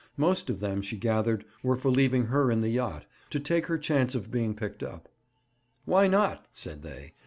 [0.17, 3.77] Most of them, she gathered, were for leaving her in the yacht, to take her
[3.77, 5.09] chance of being picked up.
[5.85, 7.13] 'Why not?' said they.